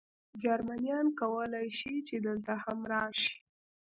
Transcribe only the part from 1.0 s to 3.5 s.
کولای شي، چې دلته هم راشي.